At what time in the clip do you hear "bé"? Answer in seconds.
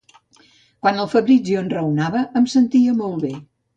3.27-3.33